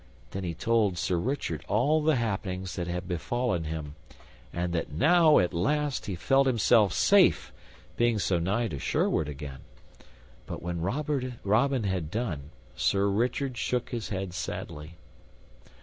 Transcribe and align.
Then 0.31 0.43
he 0.43 0.55
told 0.55 0.97
Sir 0.97 1.17
Richard 1.17 1.63
all 1.67 2.01
the 2.01 2.15
happenings 2.15 2.73
that 2.75 2.87
had 2.87 3.07
befallen 3.07 3.65
him, 3.65 3.93
and 4.51 4.73
that 4.73 4.91
now 4.91 5.37
at 5.37 5.53
last 5.53 6.07
he 6.07 6.15
felt 6.15 6.47
himself 6.47 6.91
safe, 6.91 7.53
being 7.97 8.17
so 8.17 8.39
nigh 8.39 8.67
to 8.69 8.79
Sherwood 8.79 9.29
again. 9.29 9.59
But 10.47 10.63
when 10.63 10.81
Robin 10.81 11.83
had 11.83 12.09
done, 12.09 12.49
Sir 12.75 13.09
Richard 13.09 13.57
shook 13.59 13.91
his 13.91 14.09
head 14.09 14.33
sadly. 14.33 14.95